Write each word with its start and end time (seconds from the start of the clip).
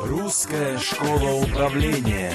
Русская 0.00 0.78
школа 0.78 1.42
управления. 1.42 2.32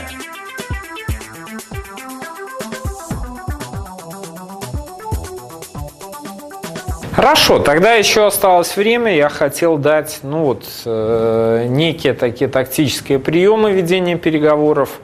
Хорошо, 7.14 7.60
тогда 7.60 7.94
еще 7.94 8.28
осталось 8.28 8.76
время. 8.76 9.16
Я 9.16 9.30
хотел 9.30 9.78
дать 9.78 10.20
ну 10.24 10.44
вот, 10.44 10.66
э, 10.84 11.68
некие 11.70 12.14
такие 12.14 12.50
тактические 12.50 13.18
приемы 13.18 13.72
ведения 13.72 14.18
переговоров, 14.18 15.00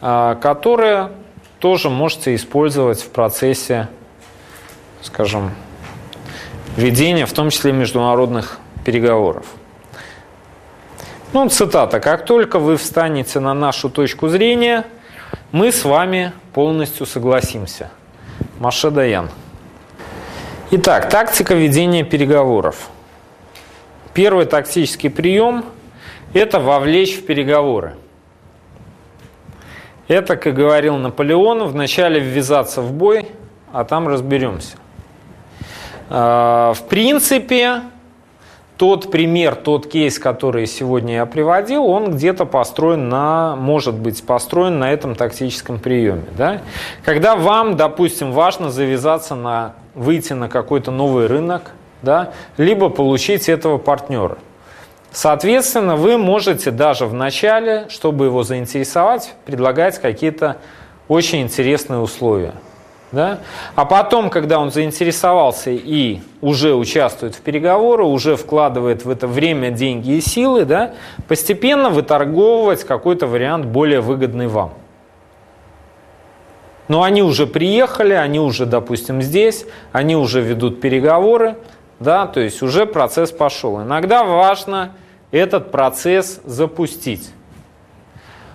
э, 0.00 0.36
которые 0.42 1.10
тоже 1.60 1.90
можете 1.90 2.34
использовать 2.34 3.02
в 3.02 3.10
процессе, 3.10 3.88
скажем, 5.00 5.52
ведения, 6.76 7.26
в 7.26 7.32
том 7.32 7.50
числе 7.50 7.72
международных 7.72 8.58
переговоров. 8.84 9.46
Ну, 11.32 11.48
цитата. 11.48 12.00
«Как 12.00 12.24
только 12.24 12.58
вы 12.58 12.76
встанете 12.76 13.38
на 13.38 13.54
нашу 13.54 13.88
точку 13.88 14.28
зрения, 14.28 14.84
мы 15.52 15.70
с 15.70 15.84
вами 15.84 16.32
полностью 16.52 17.06
согласимся». 17.06 17.90
Маше 18.58 18.90
Даян. 18.90 19.30
Итак, 20.72 21.08
тактика 21.08 21.54
ведения 21.54 22.02
переговоров. 22.02 22.88
Первый 24.12 24.44
тактический 24.44 25.08
прием– 25.08 25.64
это 26.34 26.58
вовлечь 26.58 27.16
в 27.16 27.24
переговоры. 27.24 27.94
Это, 30.08 30.36
как 30.36 30.54
говорил 30.54 30.96
Наполеон, 30.96 31.64
вначале 31.68 32.18
ввязаться 32.18 32.82
в 32.82 32.92
бой, 32.92 33.28
а 33.72 33.84
там 33.84 34.08
разберемся. 34.08 34.76
А, 36.08 36.72
в 36.74 36.88
принципе, 36.88 37.82
тот 38.80 39.10
пример, 39.10 39.56
тот 39.56 39.88
кейс, 39.88 40.18
который 40.18 40.66
сегодня 40.66 41.16
я 41.16 41.26
приводил, 41.26 41.84
он 41.84 42.12
где-то 42.12 42.46
построен 42.46 43.10
на, 43.10 43.54
может 43.54 43.94
быть 43.94 44.24
построен 44.24 44.78
на 44.78 44.90
этом 44.90 45.14
тактическом 45.14 45.78
приеме. 45.78 46.24
Да? 46.38 46.62
Когда 47.04 47.36
вам, 47.36 47.76
допустим, 47.76 48.32
важно 48.32 48.70
завязаться 48.70 49.34
на 49.34 49.74
выйти 49.94 50.32
на 50.32 50.48
какой-то 50.48 50.90
новый 50.92 51.26
рынок, 51.26 51.72
да, 52.00 52.32
либо 52.56 52.88
получить 52.88 53.50
этого 53.50 53.76
партнера. 53.76 54.38
Соответственно, 55.12 55.96
вы 55.96 56.16
можете 56.16 56.70
даже 56.70 57.04
в 57.04 57.12
начале, 57.12 57.84
чтобы 57.90 58.24
его 58.24 58.44
заинтересовать, 58.44 59.34
предлагать 59.44 60.00
какие-то 60.00 60.56
очень 61.06 61.42
интересные 61.42 61.98
условия. 61.98 62.54
Да? 63.12 63.40
А 63.74 63.84
потом, 63.84 64.30
когда 64.30 64.60
он 64.60 64.70
заинтересовался 64.70 65.70
и 65.70 66.20
уже 66.40 66.74
участвует 66.74 67.34
в 67.34 67.40
переговоры, 67.40 68.04
уже 68.04 68.36
вкладывает 68.36 69.04
в 69.04 69.10
это 69.10 69.26
время, 69.26 69.70
деньги 69.70 70.12
и 70.12 70.20
силы, 70.20 70.64
да, 70.64 70.92
постепенно 71.26 71.90
выторговывать 71.90 72.84
какой-то 72.84 73.26
вариант 73.26 73.66
более 73.66 74.00
выгодный 74.00 74.46
вам. 74.46 74.74
Но 76.86 77.02
они 77.02 77.22
уже 77.22 77.46
приехали, 77.46 78.14
они 78.14 78.40
уже, 78.40 78.66
допустим, 78.66 79.22
здесь, 79.22 79.64
они 79.92 80.16
уже 80.16 80.40
ведут 80.40 80.80
переговоры, 80.80 81.56
да, 81.98 82.26
то 82.26 82.40
есть 82.40 82.62
уже 82.62 82.86
процесс 82.86 83.30
пошел. 83.30 83.82
Иногда 83.82 84.24
важно 84.24 84.92
этот 85.30 85.70
процесс 85.70 86.40
запустить. 86.44 87.30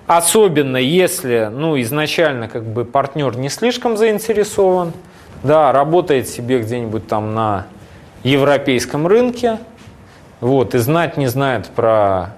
Особенно 0.08 0.78
если 0.78 1.50
ну, 1.52 1.80
изначально 1.82 2.48
как 2.48 2.64
бы 2.64 2.86
партнер 2.86 3.38
не 3.38 3.50
слишком 3.50 3.98
заинтересован, 3.98 4.94
да, 5.44 5.72
работает 5.72 6.30
себе 6.30 6.60
где-нибудь 6.60 7.08
там 7.08 7.34
на 7.34 7.66
европейском 8.24 9.08
рынке, 9.08 9.60
вот, 10.42 10.76
и 10.76 10.78
знать 10.78 11.18
не 11.18 11.28
знает 11.28 11.68
про 11.68 12.36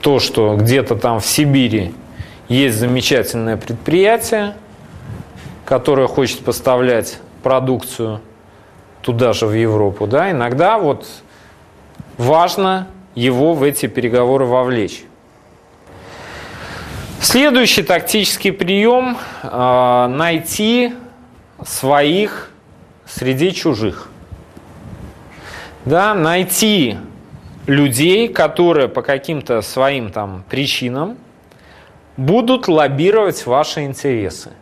то, 0.00 0.20
что 0.20 0.56
где-то 0.56 0.96
там 0.96 1.20
в 1.20 1.26
Сибири 1.26 1.94
есть 2.48 2.78
замечательное 2.78 3.58
предприятие, 3.58 4.54
которое 5.66 6.06
хочет 6.06 6.44
поставлять 6.44 7.18
продукцию 7.42 8.20
туда 9.02 9.34
же, 9.34 9.46
в 9.46 9.52
Европу. 9.52 10.06
Да? 10.06 10.30
Иногда 10.30 10.78
вот 10.78 11.06
важно 12.16 12.86
его 13.18 13.54
в 13.54 13.64
эти 13.64 13.86
переговоры 13.86 14.44
вовлечь. 14.44 15.02
Следующий 17.20 17.82
тактический 17.82 18.52
прием 18.52 19.18
э,– 19.42 20.06
найти 20.08 20.94
своих 21.66 22.52
среди 23.06 23.52
чужих. 23.52 24.08
Да, 25.84 26.14
найти 26.14 26.96
людей, 27.66 28.28
которые 28.28 28.86
по 28.86 29.02
каким-то 29.02 29.62
своим 29.62 30.12
там 30.12 30.44
причинам 30.48 31.18
будут 32.16 32.68
лоббировать 32.68 33.46
ваши 33.46 33.84
интересы, 33.84 34.52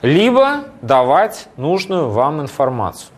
либо 0.00 0.64
давать 0.80 1.48
нужную 1.58 2.08
вам 2.08 2.40
информацию. 2.40 3.10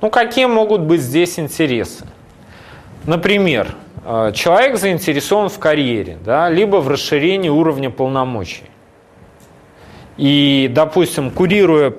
Ну, 0.00 0.10
какие 0.10 0.46
могут 0.46 0.82
быть 0.82 1.00
здесь 1.00 1.40
интересы? 1.40 2.06
Например, 3.06 3.74
э, 4.04 4.32
человек 4.34 4.78
заинтересован 4.78 5.48
в 5.48 5.58
карьере, 5.58 6.18
да, 6.24 6.48
либо 6.48 6.76
в 6.76 6.88
расширении 6.88 7.48
уровня 7.48 7.90
полномочий. 7.90 8.64
И, 10.16 10.70
допустим, 10.72 11.30
курируя 11.30 11.94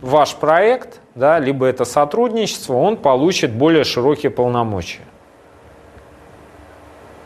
ваш 0.00 0.34
проект, 0.34 1.00
да, 1.14 1.38
либо 1.38 1.66
это 1.66 1.84
сотрудничество, 1.84 2.74
он 2.74 2.96
получит 2.96 3.52
более 3.52 3.84
широкие 3.84 4.30
полномочия 4.30 5.02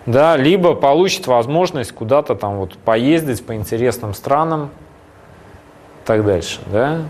да, 0.06 0.36
либо 0.36 0.74
получит 0.74 1.26
возможность 1.26 1.92
куда-то 1.92 2.34
там 2.34 2.56
вот 2.56 2.76
поездить 2.78 3.44
по 3.44 3.54
интересным 3.54 4.14
странам 4.14 4.70
и 6.02 6.06
так 6.06 6.24
дальше, 6.24 6.60
да. 6.66 7.02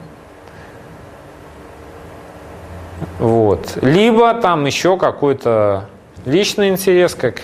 Вот. 3.18 3.78
Либо 3.82 4.34
там 4.34 4.66
еще 4.66 4.96
какой-то 4.96 5.86
личный 6.24 6.68
интерес, 6.68 7.14
как 7.14 7.42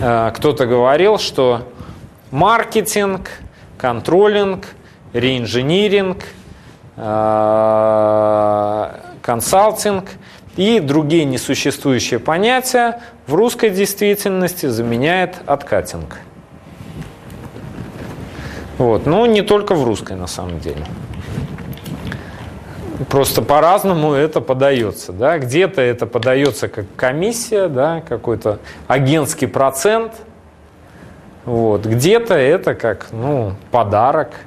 э, 0.00 0.32
кто-то 0.34 0.66
говорил, 0.66 1.18
что 1.18 1.62
маркетинг, 2.30 3.30
контролинг, 3.76 4.66
реинжиниринг, 5.12 6.24
э, 6.96 8.90
консалтинг– 9.22 10.10
и 10.58 10.80
другие 10.80 11.24
несуществующие 11.24 12.18
понятия 12.18 13.00
в 13.28 13.34
русской 13.34 13.70
действительности 13.70 14.66
заменяет 14.66 15.36
откатинг. 15.46 16.18
Вот. 18.76 19.06
Но 19.06 19.24
не 19.26 19.42
только 19.42 19.76
в 19.76 19.84
русской 19.84 20.16
на 20.16 20.26
самом 20.26 20.58
деле. 20.58 20.84
Просто 23.08 23.42
по-разному 23.42 24.12
это 24.12 24.40
подается. 24.40 25.12
Да? 25.12 25.38
Где-то 25.38 25.80
это 25.80 26.06
подается 26.06 26.68
как 26.68 26.86
комиссия, 26.96 27.68
да? 27.68 28.02
какой-то 28.06 28.58
агентский 28.86 29.46
процент. 29.46 30.12
Вот. 31.44 31.86
Где-то 31.86 32.34
это 32.34 32.74
как 32.74 33.08
ну, 33.12 33.54
подарок– 33.70 34.30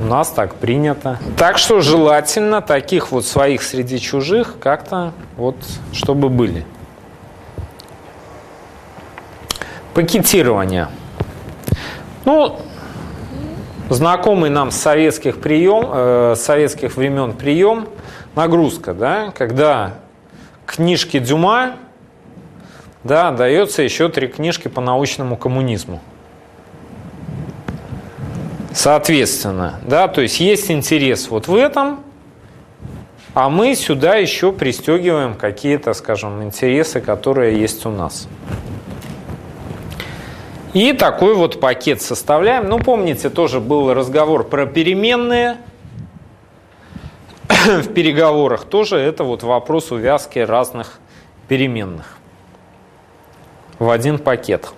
у 0.00 0.04
нас 0.04 0.30
так 0.30 0.56
принято. 0.56 1.18
Так 1.36 1.58
что 1.58 1.80
желательно 1.80 2.60
таких 2.60 3.12
вот 3.12 3.24
своих 3.24 3.62
среди 3.62 4.00
чужих 4.00 4.56
как-то 4.58 5.12
вот, 5.36 5.56
чтобы 5.92 6.28
были. 6.28 6.66
Пакетирование. 9.94 10.88
Ну, 12.24 12.58
знакомый 13.90 14.50
нам 14.50 14.70
с 14.70 14.76
советских, 14.76 15.40
прием, 15.40 15.88
э, 15.92 16.34
советских 16.36 16.96
времен 16.96 17.32
прием 17.32 17.88
нагрузка, 18.34 18.94
да, 18.94 19.32
когда 19.36 19.94
книжки 20.66 21.18
Дюма 21.18 21.76
да, 23.02 23.30
дается 23.30 23.82
еще 23.82 24.08
три 24.08 24.28
книжки 24.28 24.68
по 24.68 24.80
научному 24.80 25.36
коммунизму. 25.36 26.00
Соответственно, 28.72 29.78
да, 29.82 30.08
то 30.08 30.20
есть 30.20 30.40
есть 30.40 30.70
интерес 30.70 31.28
вот 31.28 31.46
в 31.46 31.54
этом, 31.54 32.00
а 33.34 33.48
мы 33.48 33.74
сюда 33.76 34.16
еще 34.16 34.52
пристегиваем 34.52 35.34
какие-то, 35.34 35.92
скажем, 35.92 36.42
интересы, 36.42 37.00
которые 37.00 37.60
есть 37.60 37.86
у 37.86 37.90
нас. 37.90 38.26
И 40.74 40.92
такой 40.92 41.34
вот 41.34 41.60
пакет 41.60 42.02
составляем. 42.02 42.68
Ну, 42.68 42.80
помните, 42.80 43.30
тоже 43.30 43.60
был 43.60 43.94
разговор 43.94 44.42
про 44.42 44.66
переменные 44.66 45.58
в 47.48 47.92
переговорах. 47.94 48.64
Тоже 48.64 48.96
это 48.96 49.22
вот 49.22 49.44
вопрос 49.44 49.92
увязки 49.92 50.40
разных 50.40 50.98
переменных 51.46 52.18
в 53.78 53.88
один 53.88 54.18
пакет. 54.18 54.72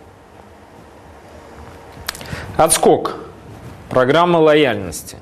Отскок. 2.59 3.17
Программа 3.89 4.37
лояльности. 4.37 5.17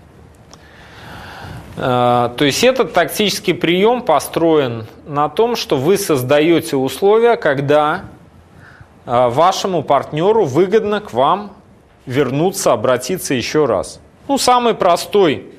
Э, 1.77 2.31
то 2.37 2.45
есть 2.45 2.65
этот 2.65 2.93
тактический 2.93 3.55
прием 3.55 4.03
построен 4.03 4.87
на 5.07 5.29
том, 5.29 5.55
что 5.55 5.77
вы 5.77 5.99
создаете 5.99 6.77
условия, 6.77 7.37
когда 7.37 8.07
вашему 9.05 9.83
партнеру 9.83 10.45
выгодно 10.45 11.01
к 11.01 11.13
вам 11.13 11.53
вернуться, 12.07 12.73
обратиться 12.73 13.35
еще 13.35 13.67
раз. 13.67 14.01
Ну, 14.29 14.39
самый 14.39 14.75
простой, 14.75 15.53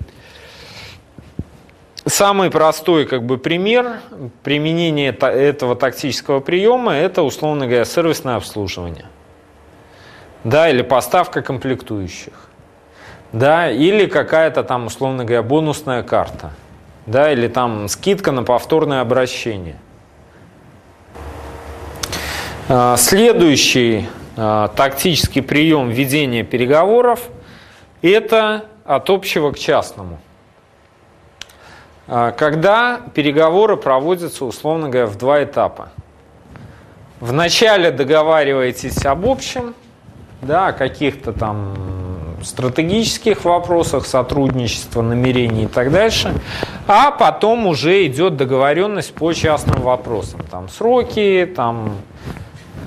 самый 2.06 2.50
простой 2.50 3.06
как 3.06 3.24
бы, 3.24 3.38
пример 3.38 4.00
применения 4.44 5.12
этого 5.12 5.76
тактического 5.76 6.40
приема– 6.40 6.94
это, 6.96 7.22
условно 7.22 7.66
говоря, 7.66 7.86
сервисное 7.86 8.36
обслуживание. 8.36 9.06
Да, 10.44 10.70
или 10.70 10.82
поставка 10.82 11.42
комплектующих 11.42 12.34
да, 13.36 13.70
или 13.70 14.06
какая-то 14.06 14.64
там, 14.64 14.86
условно 14.86 15.26
говоря, 15.26 15.44
бонусная 15.44 16.04
карта, 16.04 16.52
да, 17.06 17.32
или 17.32 17.50
там 17.50 17.90
скидка 17.90 18.32
на 18.32 18.44
повторное 18.44 19.02
обращение. 19.02 19.76
А, 22.68 22.98
следующий 22.98 24.10
а, 24.36 24.70
тактический 24.70 25.44
прием 25.44 25.90
ведения 25.90 26.44
переговоров– 26.44 27.30
это 28.02 28.66
от 28.86 29.12
общего 29.12 29.52
к 29.52 29.60
частному. 29.60 30.18
А, 32.08 32.32
когда 32.32 33.02
переговоры 33.14 33.78
проводятся, 33.78 34.46
условно 34.46 34.90
говоря, 34.90 35.06
в 35.06 35.16
два 35.16 35.44
этапа. 35.44 35.90
Вначале 37.20 37.92
договариваетесь 37.92 39.06
об 39.06 39.28
общем, 39.28 39.76
да, 40.42 40.68
о 40.70 40.74
каких-то 40.74 41.34
там 41.34 41.76
стратегических 42.44 43.46
вопросах 43.46 44.08
сотрудничества, 44.08 45.04
намерений 45.04 45.66
и 45.66 45.68
так 45.68 45.92
дальше. 45.92 46.34
А 46.88 47.12
потом 47.12 47.68
уже 47.68 48.08
идет 48.08 48.38
договоренность 48.38 49.14
по 49.14 49.34
частным 49.34 49.82
вопросам. 49.82 50.42
Там 50.50 50.68
сроки, 50.68 51.52
там 51.56 51.98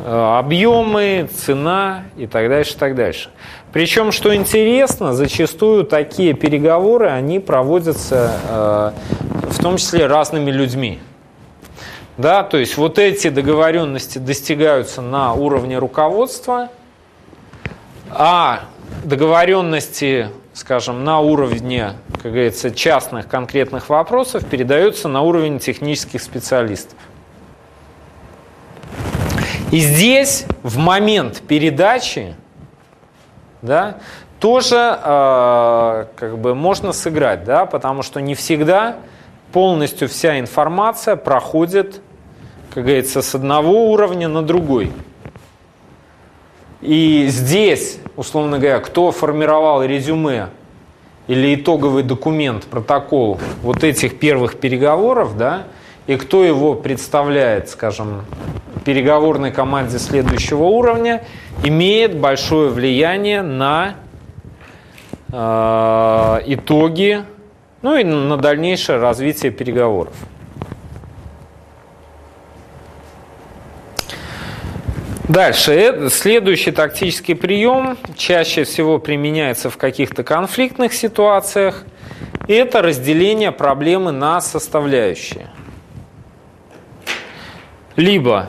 объемы, 0.07 1.29
цена 1.35 2.05
и 2.17 2.27
так 2.27 2.49
дальше, 2.49 2.75
и 2.75 2.79
так 2.79 2.95
дальше. 2.95 3.31
Причем, 3.73 4.13
что 4.13 4.35
интересно, 4.35 5.13
зачастую 5.13 5.85
такие 5.85 6.33
переговоры, 6.33 7.09
они 7.09 7.39
проводятся 7.39 8.33
э, 8.49 8.93
в 9.51 9.63
том 9.63 9.77
числе 9.77 10.07
разными 10.07 10.51
людьми. 10.51 11.01
Да, 12.17 12.43
то 12.43 12.57
есть 12.57 12.77
вот 12.77 12.99
эти 12.99 13.29
договоренности 13.29 14.19
достигаются 14.19 15.03
на 15.03 15.35
уровне 15.35 15.79
руководства, 15.79 16.69
а 18.11 18.65
договоренности, 19.05 20.29
скажем, 20.53 21.05
на 21.05 21.21
уровне, 21.21 21.93
как 22.15 22.33
говорится, 22.33 22.71
частных 22.71 23.29
конкретных 23.29 23.89
вопросов 23.89 24.45
передаются 24.45 25.09
на 25.09 25.23
уровень 25.23 25.59
технических 25.61 26.23
специалистов. 26.23 26.99
И 29.71 29.81
здесь 29.81 30.47
в 30.63 30.79
момент 30.79 31.43
передачи 31.47 32.35
да, 33.61 33.99
тоже 34.41 34.77
э, 34.77 36.07
как 36.17 36.39
бы 36.39 36.55
можно 36.55 36.93
сыграть, 36.93 37.45
да, 37.45 37.67
потому 37.67 38.03
что 38.03 38.21
не 38.21 38.35
всегда 38.35 38.97
полностью 39.53 40.09
вся 40.09 40.39
информация 40.39 41.17
проходит, 41.17 42.01
как 42.73 42.85
говорится, 42.85 43.21
с 43.21 43.35
одного 43.35 43.91
уровня 43.91 44.29
на 44.29 44.43
другой. 44.43 44.93
И 46.81 47.27
здесь, 47.29 47.99
условно 48.17 48.59
говоря, 48.59 48.79
кто 48.79 49.11
формировал 49.11 49.83
резюме 49.83 50.49
или 51.27 51.57
итоговый 51.57 52.05
документ, 52.05 52.65
протокол 52.65 53.39
вот 53.63 53.83
этих 53.83 54.19
первых 54.19 54.59
переговоров, 54.59 55.37
да, 55.37 55.65
и 56.07 56.17
кто 56.17 56.45
его 56.45 56.75
представляет, 56.75 57.69
скажем, 57.69 58.23
переговорной 58.89 59.53
команде 59.53 59.99
следующего 59.99 60.65
уровня, 60.65 61.23
имеет 61.63 62.17
большое 62.17 62.71
влияние 62.71 63.43
на 63.43 63.97
э, 65.31 66.43
итоги, 66.47 67.23
ну 67.83 67.97
и 67.97 68.03
на 68.03 68.39
дальнейшее 68.39 68.99
развитие 68.99 69.53
переговоров. 69.53 70.15
Дальше. 75.29 76.09
Следующий 76.11 76.71
тактический 76.71 77.35
прием 77.35 77.99
чаще 78.17 78.65
всего 78.65 78.99
применяется 78.99 79.69
в 79.69 79.77
каких-то 79.77 80.25
конфликтных 80.25 80.95
ситуациях. 80.95 81.85
Это 82.49 82.81
разделение 82.81 83.53
проблемы 83.53 84.13
на 84.13 84.41
составляющие. 84.41 85.51
Либо, 87.97 88.49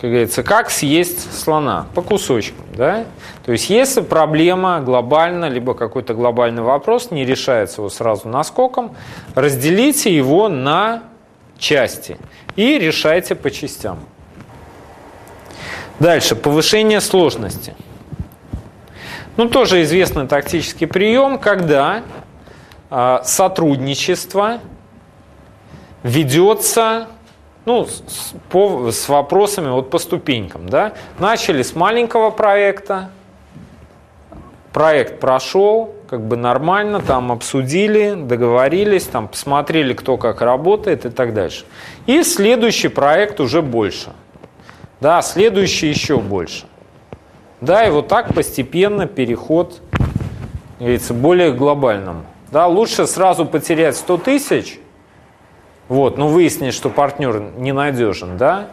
как 0.00 0.10
говорится, 0.10 0.44
как 0.44 0.70
съесть 0.70 1.36
слона 1.36 1.86
по 1.92 2.02
кусочкам. 2.02 2.64
Да? 2.72 3.04
То 3.44 3.50
есть, 3.50 3.68
если 3.68 4.00
проблема 4.00 4.80
глобальна, 4.80 5.46
либо 5.46 5.74
какой-то 5.74 6.14
глобальный 6.14 6.62
вопрос 6.62 7.10
не 7.10 7.24
решается 7.24 7.80
его 7.80 7.90
сразу 7.90 8.28
наскоком, 8.28 8.94
разделите 9.34 10.14
его 10.14 10.48
на 10.48 11.02
части 11.58 12.16
и 12.54 12.78
решайте 12.78 13.34
по 13.34 13.50
частям. 13.50 13.98
Дальше, 15.98 16.36
повышение 16.36 17.00
сложности. 17.00 17.74
Ну, 19.36 19.48
тоже 19.48 19.82
известный 19.82 20.28
тактический 20.28 20.86
прием, 20.86 21.40
когда 21.40 22.02
э, 22.88 23.18
сотрудничество 23.24 24.60
ведется 26.04 27.08
ну, 27.68 27.86
с, 27.86 28.34
по, 28.50 28.90
с 28.90 29.08
вопросами 29.08 29.68
вот 29.68 29.90
по 29.90 29.98
ступенькам. 29.98 30.68
Да? 30.68 30.94
Начали 31.18 31.62
с 31.62 31.76
маленького 31.76 32.30
проекта, 32.30 33.10
проект 34.72 35.20
прошел, 35.20 35.94
как 36.08 36.26
бы 36.26 36.36
нормально, 36.36 37.00
там 37.00 37.30
обсудили, 37.30 38.14
договорились, 38.14 39.04
там 39.04 39.28
посмотрели, 39.28 39.92
кто 39.92 40.16
как 40.16 40.40
работает 40.40 41.06
и 41.06 41.10
так 41.10 41.34
дальше. 41.34 41.64
И 42.06 42.24
следующий 42.24 42.88
проект 42.88 43.38
уже 43.40 43.62
больше– 43.62 44.10
да, 45.00 45.22
следующий 45.22 45.88
еще 45.88 46.18
больше. 46.18 46.66
Да, 47.60 47.86
и 47.86 47.90
вот 47.90 48.08
так 48.08 48.34
постепенно 48.34 49.06
переход, 49.06 49.80
говорится, 50.78 51.14
более 51.14 51.52
глобальному. 51.52 52.24
Да, 52.50 52.66
лучше 52.66 53.06
сразу 53.06 53.46
потерять 53.46 53.96
100 53.96 54.16
тысяч, 54.18 54.80
вот, 55.88 56.18
но 56.18 56.28
выяснить, 56.28 56.74
что 56.74 56.90
партнер 56.90 57.52
ненадежен, 57.56 58.36
да, 58.36 58.68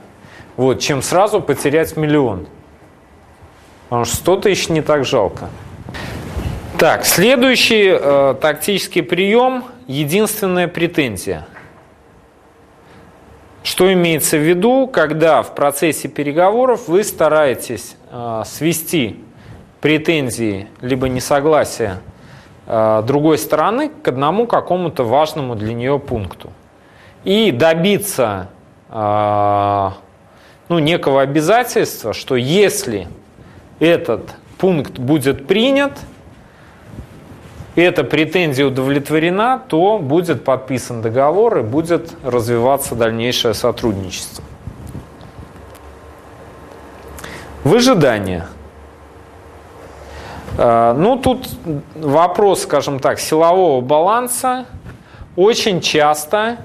вот, 0.58 0.80
чем 0.80 1.02
сразу 1.02 1.42
потерять 1.42 1.96
миллион. 1.98 2.48
Потому 3.90 4.06
что 4.06 4.18
100 4.18 4.36
тысяч 4.38 4.70
не 4.70 4.82
так 4.82 5.06
жалко. 5.06 5.50
Так, 6.78 7.06
следующий 7.06 7.88
э, 7.88 8.36
тактический 8.40 9.04
прием– 9.04 9.64
единственная 9.88 10.68
претензия– 10.68 11.48
что 13.66 13.92
имеется 13.92 14.38
в 14.38 14.42
виду, 14.42 14.88
когда 14.88 15.42
в 15.42 15.56
процессе 15.56 16.08
переговоров 16.08 16.88
вы 16.88 17.04
стараетесь 17.04 17.98
э, 18.12 18.44
свести 18.46 19.24
претензии 19.82 20.68
либо 20.82 21.10
несогласия 21.10 21.98
э, 22.68 23.04
другой 23.06 23.40
стороны 23.40 23.90
к 23.90 24.08
одному 24.08 24.46
какому-то 24.46 25.04
важному 25.04 25.56
для 25.56 25.74
нее 25.74 25.98
пункту 25.98 26.52
и 27.26 27.52
добиться 27.52 28.48
э, 28.90 29.90
ну, 30.70 30.80
некого 30.80 31.22
обязательства, 31.22 32.14
что 32.14 32.36
если 32.36 33.08
этот 33.80 34.34
пункт 34.58 34.98
будет 34.98 35.46
принят– 35.48 35.92
эта 37.76 38.06
претензия 38.06 38.66
удовлетворена, 38.66 39.62
то 39.68 40.00
будет 40.00 40.46
подписан 40.46 41.02
договор 41.02 41.60
и 41.60 41.62
будет 41.62 42.14
развиваться 42.24 42.96
дальнейшее 42.96 43.54
сотрудничество. 43.54 44.44
Выжидание. 47.66 48.48
А, 50.58 50.94
ну, 50.94 51.18
тут 51.18 51.50
вопрос, 51.96 52.64
скажем 52.64 53.00
так, 53.00 53.20
силового 53.20 53.82
баланса. 53.82 54.66
Очень 55.36 55.82
часто 55.82 56.38
а, 56.38 56.58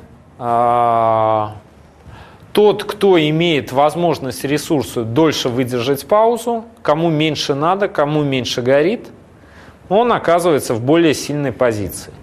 тот, 2.52 2.84
кто 2.84 3.20
имеет 3.20 3.72
возможность 3.72 4.44
ресурсу 4.44 5.04
дольше 5.04 5.48
выдержать 5.48 6.06
паузу, 6.06 6.64
кому 6.82 7.10
меньше 7.10 7.54
надо, 7.54 7.88
кому 7.88 8.22
меньше 8.22 8.62
горит– 8.62 9.08
он 9.90 10.12
оказывается 10.12 10.72
в 10.74 10.80
более 10.80 11.12
сильной 11.12 11.52
позиции. 11.52 12.14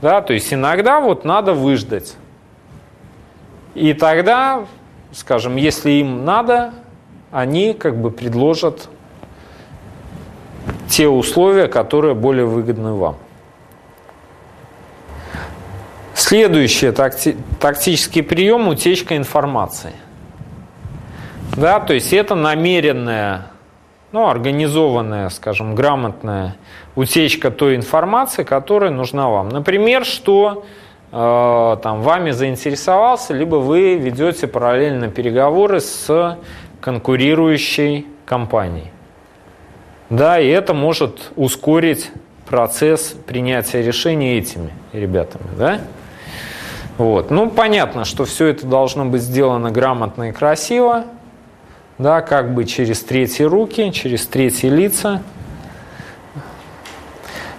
Да, 0.00 0.22
то 0.22 0.32
есть 0.32 0.54
иногда 0.54 1.00
вот 1.00 1.24
надо 1.24 1.52
выждать. 1.52 2.16
И 3.74 3.92
тогда, 3.94 4.64
скажем, 5.12 5.56
если 5.56 5.90
им 5.90 6.24
надо, 6.24 6.72
они 7.32 7.74
как 7.74 7.96
бы 7.96 8.12
предложат 8.12 8.88
те 10.88 11.08
условия, 11.08 11.66
которые 11.66 12.14
более 12.14 12.46
выгодны 12.46 12.92
вам. 12.92 13.16
Следующий 16.26 16.90
такти, 16.90 17.36
тактический 17.60 18.22
прием– 18.22 18.66
утечка 18.68 19.14
информации. 19.14 19.92
Да, 21.54 21.80
то 21.80 21.92
есть 21.92 22.14
это 22.14 22.34
намеренная, 22.34 23.48
ну, 24.10 24.26
организованная, 24.26 25.28
скажем, 25.28 25.74
грамотная 25.74 26.56
утечка 26.96 27.50
той 27.50 27.76
информации, 27.76 28.42
которая 28.42 28.90
нужна 28.90 29.28
вам. 29.28 29.50
Например, 29.50 30.06
что 30.06 30.64
э, 31.12 31.76
там, 31.82 32.00
вами 32.00 32.30
заинтересовался, 32.30 33.34
либо 33.34 33.56
вы 33.56 33.96
ведете 33.96 34.46
параллельно 34.46 35.08
переговоры 35.08 35.80
с 35.80 36.38
конкурирующей 36.80 38.06
компанией. 38.24 38.90
Да, 40.08 40.40
и 40.40 40.48
это 40.48 40.72
может 40.72 41.32
ускорить 41.36 42.10
процесс 42.46 43.14
принятия 43.26 43.82
решений 43.82 44.38
этими 44.38 44.70
ребятами. 44.94 45.44
Да? 45.58 45.80
Вот. 46.96 47.30
Ну, 47.30 47.50
понятно, 47.50 48.04
что 48.04 48.24
все 48.24 48.46
это 48.46 48.66
должно 48.66 49.04
быть 49.04 49.22
сделано 49.22 49.70
грамотно 49.70 50.28
и 50.30 50.32
красиво, 50.32 51.04
да, 51.98 52.20
как 52.20 52.54
бы 52.54 52.64
через 52.64 53.02
третьи 53.02 53.42
руки, 53.42 53.92
через 53.92 54.26
третьи 54.26 54.68
лица. 54.68 55.22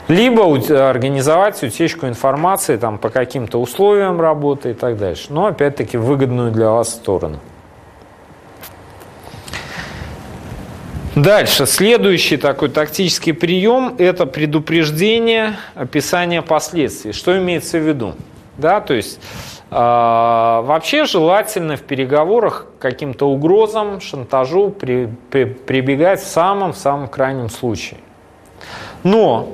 Либо 0.08 0.44
организовать 0.90 1.62
утечку 1.64 2.06
информации 2.06 2.78
там, 2.78 3.00
по 3.00 3.10
каким-то 3.10 3.60
условиям 3.60 4.22
работы 4.22 4.72
и 4.72 4.74
так 4.74 4.98
дальше. 4.98 5.28
Но, 5.30 5.48
опять-таки, 5.48 5.98
выгодную 5.98 6.52
для 6.52 6.70
вас 6.70 6.90
сторону. 6.90 7.40
Дальше, 11.16 11.66
следующий 11.66 12.38
такой 12.38 12.70
тактический 12.70 13.34
прием– 13.34 13.96
это 13.98 14.26
предупреждение, 14.26 15.56
описание 15.74 16.42
последствий. 16.42 17.14
Что 17.14 17.38
имеется 17.38 17.80
в 17.80 17.88
виду? 17.88 18.16
Да, 18.58 18.80
то 18.80 18.94
есть 18.94 19.20
э, 19.70 19.76
вообще 19.76 21.06
желательно 21.06 21.76
в 21.76 21.82
переговорах 21.82 22.68
каким-то 22.80 23.30
угрозам, 23.30 24.00
шантажу 24.00 24.70
при, 24.70 25.10
при, 25.30 25.44
прибегать 25.44 26.22
в 26.22 26.28
самом-самом 26.28 27.08
крайнем 27.08 27.50
случае. 27.50 28.00
Но 29.04 29.50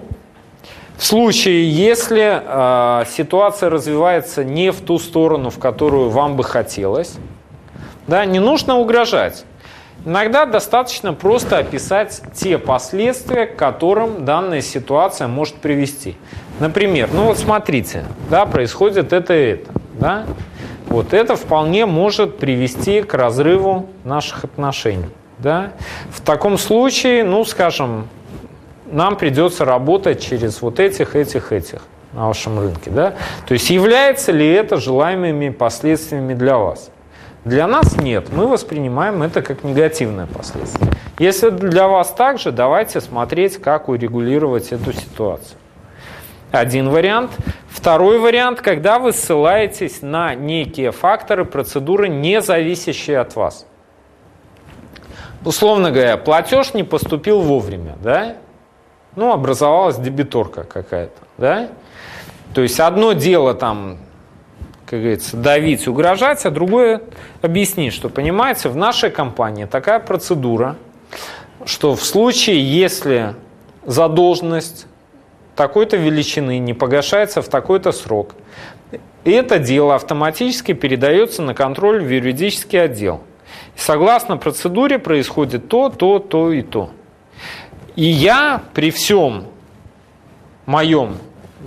в 0.97 1.03
случае, 1.03 1.67
если 1.67 2.41
э, 2.43 3.05
ситуация 3.09 3.71
развивается 3.71 4.43
не 4.43 4.71
в 4.71 4.81
ту 4.81 4.99
сторону, 4.99 5.49
в 5.49 5.57
которую 5.57 6.09
вам 6.09 6.35
бы 6.35 6.43
хотелось, 6.43 7.15
да, 8.05 8.23
не 8.25 8.39
нужно 8.39 8.77
угрожать. 8.77 9.45
Иногда 10.05 10.45
достаточно 10.45 11.13
просто 11.13 11.57
описать 11.59 12.21
те 12.33 12.57
последствия, 12.57 13.45
к 13.45 13.55
которым 13.55 14.25
данная 14.25 14.61
ситуация 14.61 15.27
может 15.27 15.55
привести. 15.55 16.17
Например, 16.61 17.09
ну 17.11 17.25
вот 17.25 17.39
смотрите, 17.39 18.05
да, 18.29 18.45
происходит 18.45 19.13
это 19.13 19.33
и 19.33 19.45
это. 19.53 19.71
Да? 19.99 20.25
Вот 20.89 21.11
это 21.11 21.35
вполне 21.35 21.87
может 21.87 22.37
привести 22.37 23.01
к 23.01 23.15
разрыву 23.15 23.89
наших 24.03 24.43
отношений. 24.43 25.09
Да? 25.39 25.71
В 26.11 26.21
таком 26.21 26.59
случае, 26.59 27.23
ну, 27.23 27.43
скажем, 27.45 28.07
нам 28.85 29.15
придется 29.15 29.65
работать 29.65 30.21
через 30.21 30.61
вот 30.61 30.79
этих, 30.79 31.15
этих, 31.15 31.51
этих 31.51 31.81
на 32.13 32.27
вашем 32.27 32.59
рынке. 32.59 32.91
Да? 32.91 33.15
То 33.47 33.53
есть 33.55 33.71
является 33.71 34.31
ли 34.31 34.47
это 34.47 34.77
желаемыми 34.77 35.49
последствиями 35.49 36.35
для 36.35 36.59
вас? 36.59 36.91
Для 37.43 37.65
нас 37.65 37.97
нет, 37.97 38.27
мы 38.31 38.45
воспринимаем 38.45 39.23
это 39.23 39.41
как 39.41 39.63
негативное 39.63 40.27
последствие. 40.27 40.91
Если 41.17 41.49
для 41.49 41.87
вас 41.87 42.13
так 42.15 42.37
же, 42.37 42.51
давайте 42.51 43.01
смотреть, 43.01 43.57
как 43.57 43.89
урегулировать 43.89 44.71
эту 44.71 44.93
ситуацию. 44.93 45.57
Один 46.51 46.89
вариант. 46.89 47.31
Второй 47.69 48.19
вариант, 48.19 48.61
когда 48.61 48.99
вы 48.99 49.13
ссылаетесь 49.13 50.01
на 50.01 50.35
некие 50.35 50.91
факторы, 50.91 51.45
процедуры, 51.45 52.09
не 52.09 52.41
зависящие 52.41 53.19
от 53.19 53.35
вас. 53.35 53.65
Условно 55.45 55.91
говоря, 55.91 56.17
платеж 56.17 56.73
не 56.73 56.83
поступил 56.83 57.39
вовремя, 57.39 57.95
да? 58.03 58.35
Ну, 59.15 59.31
образовалась 59.31 59.97
дебиторка 59.97 60.63
какая-то, 60.63 61.21
да? 61.37 61.69
То 62.53 62.61
есть 62.61 62.79
одно 62.79 63.13
дело 63.13 63.53
там 63.53 63.97
как 64.85 64.99
говорится, 64.99 65.37
давить, 65.37 65.87
угрожать, 65.87 66.45
а 66.45 66.51
другое 66.51 67.01
объяснить, 67.41 67.93
что, 67.93 68.09
понимаете, 68.09 68.67
в 68.67 68.75
нашей 68.75 69.09
компании 69.09 69.63
такая 69.63 70.01
процедура, 70.01 70.75
что 71.63 71.95
в 71.95 72.03
случае, 72.03 72.61
если 72.61 73.35
задолженность 73.85 74.87
такой-то 75.61 75.95
величины 75.95 76.57
не 76.57 76.73
погашается 76.73 77.43
в 77.43 77.47
такой-то 77.47 77.91
срок, 77.91 78.33
это 79.23 79.59
дело 79.59 79.93
автоматически 79.93 80.73
передается 80.73 81.43
на 81.43 81.53
контроль 81.53 82.03
в 82.03 82.09
юридический 82.09 82.81
отдел. 82.81 83.21
И 83.75 83.79
согласно 83.79 84.37
процедуре 84.37 84.97
происходит 84.97 85.67
то, 85.67 85.89
то, 85.89 86.17
то 86.17 86.51
и 86.51 86.63
то. 86.63 86.89
И 87.95 88.05
я 88.05 88.63
при 88.73 88.89
всем 88.89 89.45
моем, 90.65 91.19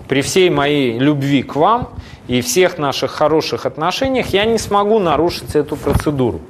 при 0.08 0.22
всей 0.22 0.50
моей 0.50 0.98
любви 0.98 1.44
к 1.44 1.54
вам 1.54 1.90
и 2.26 2.40
всех 2.40 2.78
наших 2.78 3.12
хороших 3.12 3.64
отношениях 3.64 4.26
я 4.30 4.44
не 4.44 4.58
смогу 4.58 4.98
нарушить 4.98 5.54
эту 5.54 5.76
процедуру. 5.76 6.40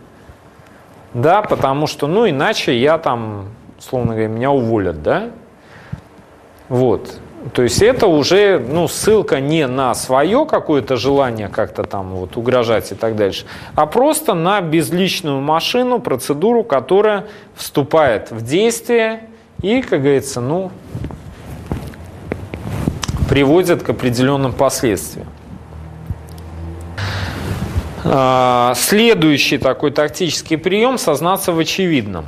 Да, 1.13 1.43
потому 1.43 1.89
что, 1.89 2.07
ну, 2.07 2.27
иначе 2.27 2.81
я 2.81 2.97
там, 2.97 3.51
словно 3.79 4.13
говоря, 4.13 4.29
меня 4.29 4.51
уволят, 4.51 5.03
да? 5.03 5.29
Вот. 6.69 7.19
То 7.53 7.63
есть 7.63 7.83
это 7.83 8.07
уже 8.07 8.59
ну, 8.59 8.89
ссылка 8.89 9.39
не 9.39 9.67
на 9.67 9.95
свое 9.95 10.47
какое-то 10.47 10.97
желание 10.97 11.49
как-то 11.49 11.85
там 11.85 12.15
вот 12.15 12.39
угрожать 12.39 12.91
и 12.93 12.95
так 12.95 13.17
дальше, 13.17 13.45
а 13.75 13.85
просто 13.85 14.33
на 14.33 14.63
безличную 14.63 15.41
машину, 15.41 15.99
процедуру, 15.99 16.65
которая 16.65 17.27
вступает 17.55 18.31
в 18.31 18.43
действие 18.43 19.29
и, 19.61 19.83
как 19.83 20.01
говорится, 20.01 20.41
ну, 20.41 20.73
приводит 23.29 23.83
к 23.83 23.91
определенным 23.91 24.55
последствиям. 24.55 25.29
А, 28.05 28.73
следующий 28.75 29.59
такой 29.59 29.91
тактический 29.91 30.57
прием– 30.57 30.97
сознаться 30.99 31.53
в 31.53 31.59
очевидном. 31.59 32.27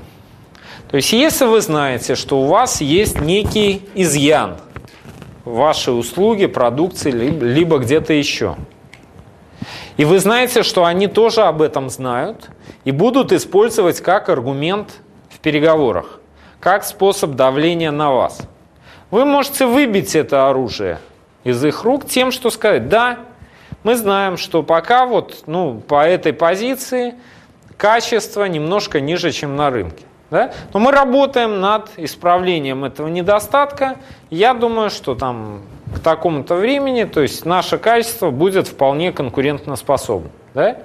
То 0.90 0.96
есть, 0.96 1.12
если 1.12 1.46
вы 1.46 1.60
знаете, 1.62 2.14
что 2.14 2.40
у 2.40 2.46
вас 2.46 2.80
есть 2.80 3.20
некий 3.20 3.82
изъян 3.94 4.56
в 5.46 5.54
вашей 5.54 5.98
услуге, 5.98 6.48
продукции, 6.48 7.10
либо 7.10 7.78
где-то 7.78 8.12
еще, 8.12 8.56
и 9.96 10.04
вы 10.04 10.18
знаете, 10.18 10.62
что 10.62 10.84
они 10.84 11.06
тоже 11.06 11.42
об 11.42 11.62
этом 11.62 11.88
знают 11.88 12.50
и 12.84 12.90
будут 12.90 13.32
использовать 13.32 14.00
как 14.00 14.28
аргумент 14.28 15.00
в 15.30 15.38
переговорах, 15.38 16.20
как 16.60 16.84
способ 16.84 17.30
давления 17.30 17.90
на 17.90 18.12
вас. 18.12 18.42
Вы 19.10 19.24
можете 19.24 19.66
выбить 19.66 20.14
это 20.14 20.50
оружие 20.50 20.98
из 21.44 21.64
их 21.64 21.84
рук 21.84 22.06
тем, 22.06 22.30
что 22.30 22.50
сказать, 22.50 22.88
да, 22.88 23.20
мы 23.84 23.94
знаем, 23.94 24.36
что 24.36 24.62
пока 24.62 25.06
вот 25.06 25.44
ну, 25.46 25.80
по 25.80 26.06
этой 26.06 26.32
позиции 26.32 27.14
качество 27.76 28.44
немножко 28.44 29.00
ниже, 29.00 29.30
чем 29.32 29.56
на 29.56 29.70
рынке. 29.70 30.04
Да? 30.30 30.52
Но 30.72 30.80
мы 30.80 30.90
работаем 30.90 31.60
над 31.60 31.90
исправлением 31.96 32.84
этого 32.84 33.08
недостатка. 33.08 33.96
Я 34.30 34.54
думаю, 34.54 34.90
что 34.90 35.14
там 35.14 35.62
к 35.94 36.00
такому-то 36.00 36.56
времени, 36.56 37.04
то 37.04 37.20
есть 37.20 37.44
наше 37.44 37.78
качество 37.78 38.30
будет 38.30 38.66
вполне 38.66 39.12
конкурентоспособным. 39.12 40.32
Да? 40.54 40.78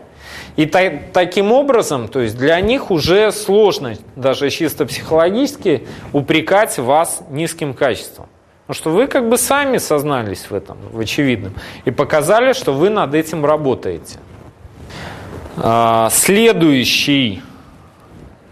И 0.55 0.65
та, 0.65 0.91
таким 1.13 1.51
образом, 1.51 2.07
то 2.07 2.19
есть 2.19 2.37
для 2.37 2.59
них 2.61 2.91
уже 2.91 3.31
сложно, 3.31 3.95
даже 4.15 4.49
чисто 4.49 4.85
психологически, 4.85 5.87
упрекать 6.13 6.77
вас 6.77 7.21
низким 7.29 7.73
качеством. 7.73 8.27
Потому 8.67 8.75
что 8.83 8.89
вы 8.91 9.07
как 9.07 9.27
бы 9.27 9.37
сами 9.37 9.79
сознались 9.79 10.49
в 10.49 10.53
этом, 10.53 10.77
в 10.91 10.99
очевидном, 10.99 11.53
и 11.83 11.91
показали, 11.91 12.53
что 12.53 12.73
вы 12.73 12.89
над 12.89 13.15
этим 13.15 13.45
работаете. 13.45 14.19
А, 15.57 16.09
следующий 16.11 17.41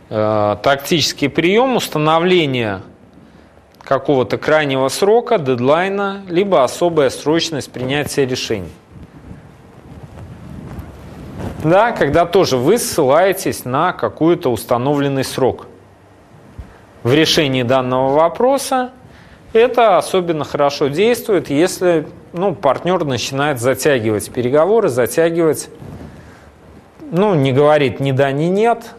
тактический 0.10 1.30
прием 1.30 1.76
установления 1.76 2.82
какого-то 3.84 4.38
крайнего 4.38 4.88
срока, 4.90 5.38
дедлайна, 5.38 6.22
либо 6.28 6.64
особая 6.64 7.10
срочность 7.10 7.72
принятия 7.72 8.26
решений. 8.26 8.72
Да, 11.64 11.92
когда 11.92 12.26
тоже 12.26 12.58
вы 12.58 12.78
ссылаетесь 12.78 13.66
на 13.66 13.92
какой-то 13.92 14.52
установленный 14.52 15.24
срок 15.24 15.68
в 17.04 17.14
решении 17.14 17.64
данного 17.64 18.14
вопроса, 18.14 18.92
это 19.52 19.98
особенно 19.98 20.44
хорошо 20.46 20.88
действует, 20.88 21.50
если 21.50 22.08
ну, 22.34 22.56
партнер 22.56 23.04
начинает 23.04 23.60
затягивать 23.60 24.32
переговоры, 24.32 24.90
затягивать, 24.90 25.70
ну, 27.12 27.34
не 27.34 27.52
говорит 27.52 28.00
ни 28.00 28.12
да, 28.12 28.32
ни 28.32 28.46
нет, 28.46 28.94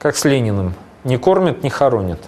как 0.00 0.16
с 0.16 0.24
Лениным, 0.24 0.74
не 1.04 1.18
кормит, 1.18 1.62
не 1.62 1.68
хоронит. 1.68 2.18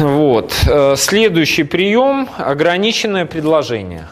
Вот. 0.00 0.52
Э, 0.68 0.94
следующий 0.96 1.62
прием– 1.62 2.28
ограниченное 2.36 3.24
предложение. 3.24 4.08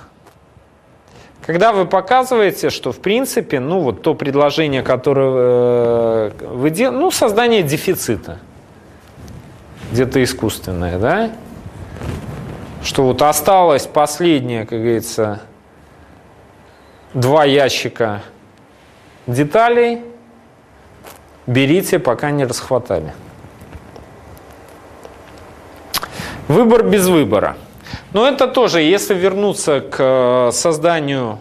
Когда 1.45 1.73
вы 1.73 1.85
показываете, 1.85 2.71
что 2.71 2.93
в 2.93 3.01
принципе, 3.01 3.61
ну 3.61 3.81
вот 3.81 4.03
то 4.03 4.15
предложение, 4.15 4.83
которое 4.83 5.31
э, 5.31 6.31
вы 6.49 6.71
делаете, 6.71 6.99
ну 6.99 7.11
создание 7.11 7.63
дефицита, 7.63 8.39
где-то 9.93 10.23
искусственное, 10.23 10.99
да, 10.99 11.33
что 12.83 13.03
вот 13.03 13.21
осталось 13.21 13.87
последнее, 13.87 14.65
как 14.65 14.79
говорится, 14.79 15.43
два 17.13 17.45
ящика 17.45 18.23
деталей, 19.27 20.03
берите, 21.47 21.99
пока 21.99 22.31
не 22.31 22.45
расхватали. 22.45 23.13
Выбор 26.49 26.83
без 26.83 27.07
выбора. 27.09 27.57
Но 28.13 28.29
это 28.29 28.47
тоже, 28.47 28.81
если 28.81 29.15
вернуться 29.15 29.81
к 29.81 29.97
э, 29.99 30.51
созданию 30.53 31.41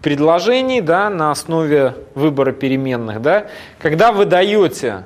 предложений 0.00 0.80
да, 0.80 1.10
на 1.10 1.30
основе 1.30 1.94
выбора 2.14 2.52
переменных, 2.52 3.20
да, 3.20 3.46
когда 3.78 4.10
вы 4.12 4.24
даете 4.24 5.04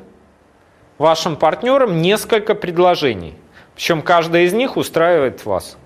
вашим 0.99 1.37
партнерам 1.37 2.01
несколько 2.01 2.55
предложений, 2.55 3.35
причем 3.75 4.03
каждая 4.03 4.45
из 4.45 4.53
них 4.53 4.77
устраивает 4.77 5.45
вас. 5.45 5.77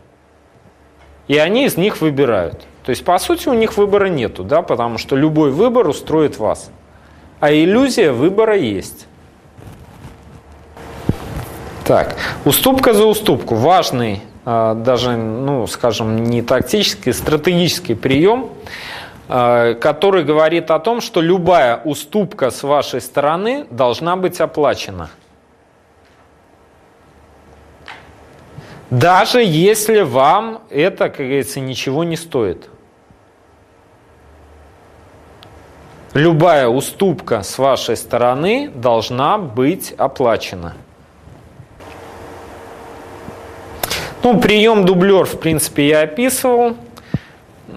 И 1.29 1.39
они 1.39 1.65
из 1.65 1.77
них 1.77 2.01
выбирают. 2.01 2.67
То 2.87 2.91
есть, 2.91 3.05
по 3.05 3.19
сути, 3.19 3.49
у 3.49 3.53
них 3.53 3.77
выбора 3.77 4.07
нету, 4.07 4.45
да, 4.45 4.63
потому 4.63 4.97
что 4.97 5.17
любой 5.17 5.51
выбор 5.51 5.89
устроит 5.89 6.39
вас. 6.39 6.71
А 7.41 7.53
иллюзия 7.53 8.13
выбора 8.13 8.57
есть. 8.57 9.09
Так, 11.85 12.15
уступка 12.45 12.95
за 12.95 13.05
уступку. 13.05 13.57
Важный, 13.57 14.23
а, 14.45 14.75
даже, 14.75 15.17
ну, 15.17 15.67
скажем, 15.67 16.23
не 16.23 16.43
тактический, 16.43 17.13
стратегический 17.13 17.97
прием, 17.97 18.51
а, 19.29 19.75
который 19.75 20.23
говорит 20.23 20.71
о 20.71 20.79
том, 20.79 21.01
что 21.01 21.21
любая 21.21 21.79
уступка 21.79 22.53
с 22.53 22.63
вашей 22.63 23.01
стороны 23.01 23.67
должна 23.69 24.15
быть 24.15 24.41
оплачена. 24.41 25.11
Даже 28.91 29.43
если 29.43 30.03
вам 30.03 30.63
это, 30.71 31.09
как 31.09 31.17
говорится, 31.17 31.59
ничего 31.59 32.05
не 32.05 32.17
стоит. 32.17 32.71
Любая 36.17 36.67
уступка 36.67 37.43
с 37.43 37.59
вашей 37.59 37.95
стороны 37.95 38.71
должна 38.75 39.37
быть 39.37 39.93
оплачена. 39.99 40.73
Ну, 44.23 44.41
прием 44.41 44.87
дублер, 44.87 45.27
в 45.27 45.39
принципе, 45.39 45.89
я 45.89 46.01
описывал. 46.01 46.79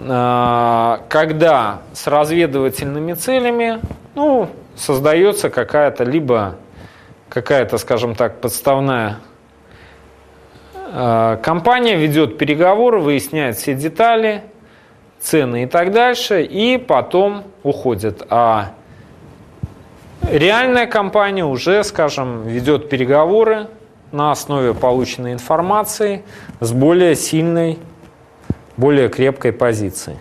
А, 0.08 1.02
когда 1.10 1.82
с 1.92 2.08
разведывательными 2.08 3.12
целями 3.12 3.82
ну, 4.16 4.48
создается 4.74 5.50
какая-то 5.50 6.06
либо 6.06 6.56
какая-то, 7.28 7.78
скажем 7.78 8.16
так, 8.16 8.40
подставная 8.40 9.18
а, 10.94 11.36
компания, 11.44 11.98
ведет 11.98 12.38
переговоры, 12.38 13.02
выясняет 13.02 13.58
все 13.58 13.74
детали, 13.74 14.44
цены 15.22 15.64
и 15.64 15.66
так 15.66 15.92
дальше, 15.92 16.44
и 16.44 16.78
потом 16.78 17.44
уходит. 17.64 18.24
А 18.30 18.72
реальная 20.24 20.88
компания 20.88 21.46
уже, 21.46 21.84
скажем, 21.84 22.48
ведет 22.48 22.90
переговоры, 22.90 23.68
на 24.12 24.32
основе 24.32 24.74
полученной 24.74 25.34
информации 25.34 26.24
с 26.60 26.72
более 26.72 27.16
сильной, 27.16 27.78
более 28.78 29.10
крепкой 29.10 29.54
позицией. 29.54 30.18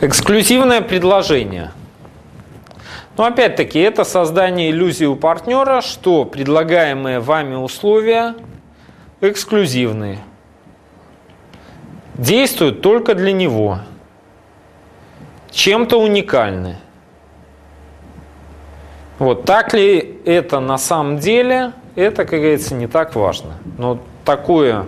Эксклюзивное 0.00 0.80
предложение. 0.80 1.72
Но 3.16 3.24
опять-таки 3.24 3.78
это 3.78 4.04
создание 4.04 4.70
иллюзии 4.70 5.04
у 5.04 5.16
партнера, 5.16 5.82
что 5.82 6.24
предлагаемые 6.24 7.20
вами 7.20 7.54
условия 7.54 8.34
эксклюзивные. 9.20 10.20
Действуют 12.20 12.82
только 12.82 13.14
для 13.14 13.32
него. 13.32 13.78
Чем-то 15.50 15.98
уникальны. 15.98 16.76
Вот, 19.18 19.46
так 19.46 19.72
ли 19.72 20.20
это 20.26 20.60
на 20.60 20.76
самом 20.76 21.16
деле, 21.18 21.72
это, 21.96 22.26
как 22.26 22.38
говорится, 22.38 22.74
не 22.74 22.86
так 22.86 23.14
важно. 23.14 23.54
Но 23.78 24.00
такое, 24.26 24.84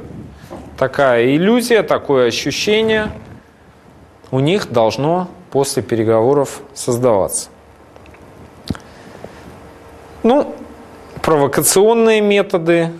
такая 0.77 1.35
иллюзия, 1.35 1.83
такое 1.83 2.29
ощущение 2.29 3.11
у 4.31 4.39
них 4.39 4.71
должно 4.71 5.29
после 5.51 5.83
переговоров 5.83 6.61
создаваться. 6.75 7.49
Ну, 10.23 10.55
провокационные 11.23 12.21
методы, 12.21 12.93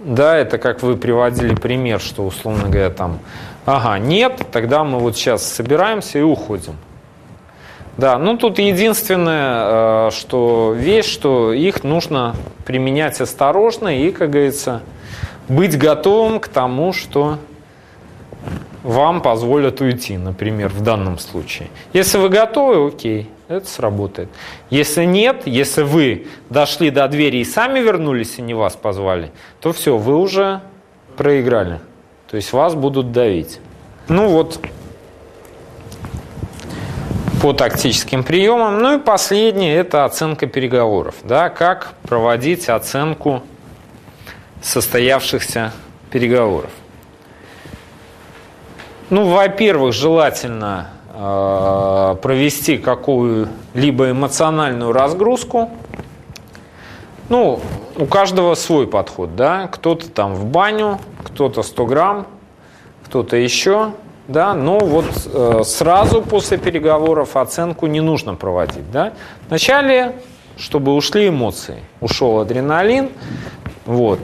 да, 0.00 0.36
это 0.36 0.58
как 0.58 0.82
вы 0.82 0.96
приводили 0.96 1.54
пример, 1.54 2.00
что, 2.00 2.24
условно 2.26 2.68
говоря, 2.68 2.90
там, 2.90 3.18
ага, 3.66 3.98
нет, 3.98 4.46
тогда 4.50 4.82
мы 4.84 4.98
вот 4.98 5.16
сейчас 5.16 5.44
собираемся 5.44 6.18
и 6.18 6.22
уходим. 6.22 6.76
Да, 7.96 8.16
ну 8.16 8.38
тут 8.38 8.58
единственное, 8.58 10.08
э, 10.08 10.10
что 10.12 10.72
вещь, 10.74 11.06
что 11.06 11.52
их 11.52 11.84
нужно 11.84 12.34
применять 12.64 13.20
осторожно 13.20 13.88
и, 13.88 14.10
как 14.10 14.30
говорится, 14.30 14.80
быть 15.48 15.76
готовым 15.76 16.40
к 16.40 16.48
тому, 16.48 16.94
что 16.94 17.38
вам 18.82 19.22
позволят 19.22 19.80
уйти, 19.80 20.16
например, 20.16 20.68
в 20.68 20.82
данном 20.82 21.18
случае. 21.18 21.68
Если 21.92 22.18
вы 22.18 22.28
готовы, 22.28 22.88
окей, 22.88 23.28
это 23.48 23.66
сработает. 23.66 24.28
Если 24.70 25.04
нет, 25.04 25.42
если 25.46 25.82
вы 25.82 26.26
дошли 26.48 26.90
до 26.90 27.06
двери 27.08 27.38
и 27.38 27.44
сами 27.44 27.80
вернулись 27.80 28.38
и 28.38 28.42
не 28.42 28.54
вас 28.54 28.76
позвали, 28.76 29.32
то 29.60 29.72
все, 29.72 29.96
вы 29.96 30.16
уже 30.16 30.60
проиграли. 31.16 31.80
То 32.30 32.36
есть 32.36 32.52
вас 32.52 32.74
будут 32.74 33.12
давить. 33.12 33.60
Ну 34.08 34.28
вот, 34.28 34.60
по 37.40 37.52
тактическим 37.52 38.22
приемам. 38.22 38.78
Ну 38.80 38.98
и 38.98 39.00
последнее– 39.00 39.76
это 39.76 40.04
оценка 40.04 40.46
переговоров. 40.46 41.14
Да, 41.24 41.48
как 41.48 41.94
проводить 42.02 42.68
оценку 42.68 43.42
состоявшихся 44.62 45.72
переговоров. 46.10 46.70
Ну, 49.10 49.26
во-первых, 49.26 49.92
желательно 49.92 50.88
э, 51.12 52.16
провести 52.22 52.78
какую-либо 52.78 54.12
эмоциональную 54.12 54.92
разгрузку. 54.92 55.70
Ну, 57.28 57.60
у 57.96 58.06
каждого 58.06 58.54
свой 58.54 58.86
подход, 58.86 59.36
да. 59.36 59.68
Кто-то 59.68 60.08
там 60.10 60.34
в 60.34 60.46
баню, 60.46 61.00
кто-то 61.24 61.62
100 61.62 61.86
грамм, 61.86 62.26
кто-то 63.04 63.36
еще 63.36 63.92
да, 64.30 64.54
но 64.54 64.78
вот 64.78 65.06
э, 65.26 65.62
сразу 65.64 66.22
после 66.22 66.56
переговоров 66.56 67.36
оценку 67.36 67.86
не 67.86 68.00
нужно 68.00 68.36
проводить. 68.36 68.88
Да. 68.92 69.12
Вначале, 69.48 70.14
чтобы 70.56 70.94
ушли 70.94 71.28
эмоции, 71.28 71.82
ушел 72.00 72.38
адреналин, 72.38 73.10
вот, 73.86 74.20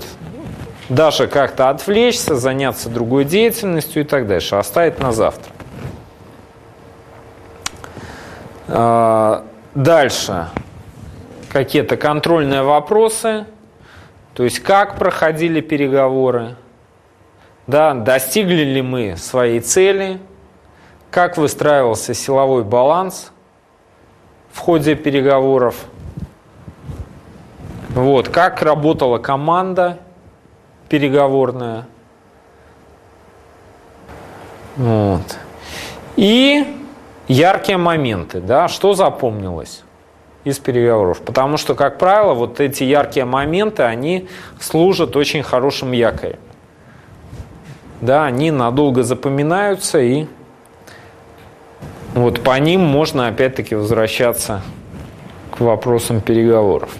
даже 0.89 1.27
как-то 1.27 1.71
отвлечься, 1.71 2.37
заняться 2.37 2.89
другой 2.89 3.25
деятельностью 3.25 4.03
и 4.03 4.05
так 4.05 4.27
дальше, 4.27 4.57
оставить 4.57 4.99
на 5.01 5.13
завтра. 5.13 5.53
Э, 8.69 9.43
дальше. 9.75 10.49
Какие-то 11.49 11.97
контрольные 11.97 12.63
вопросы, 12.63 13.47
то 14.35 14.45
есть 14.45 14.61
как 14.61 14.97
проходили 14.97 15.61
переговоры, 15.61 16.57
да, 17.67 17.95
достигли 17.95 18.63
ли 18.63 18.83
мы 18.83 19.17
своей 19.17 19.61
цели, 19.61 20.21
как 21.11 21.39
выстраивался 21.39 22.15
силовой 22.15 22.63
баланс 22.63 23.33
в 24.53 24.59
ходе 24.59 24.95
переговоров, 24.95 25.87
вот, 27.91 28.29
как 28.29 28.61
работала 28.61 29.19
команда 29.19 29.99
переговорная. 30.89 31.87
Вот. 34.77 35.39
И 36.17 36.65
яркие 37.29 37.79
моменты, 37.79 38.41
да, 38.41 38.69
что 38.69 38.95
запомнилось 38.95 39.83
из 40.45 40.59
переговоров. 40.59 41.21
Потому 41.23 41.57
что, 41.57 41.75
как 41.75 41.99
правило, 41.99 42.35
вот 42.35 42.61
эти 42.61 42.85
яркие 42.85 43.27
моменты, 43.27 43.83
они 43.83 44.29
служат 44.61 45.17
очень 45.17 45.43
хорошим 45.43 45.93
якорем 45.93 46.39
да, 48.01 48.25
они 48.27 48.51
надолго 48.51 49.03
запоминаются, 49.03 50.01
и 50.01 50.27
вот 52.15 52.43
по 52.43 52.59
ним 52.59 52.81
можно 52.81 53.29
опять-таки 53.29 53.75
возвращаться 53.75 54.63
к 55.57 55.61
вопросам 55.61 56.21
переговоров. 56.21 56.91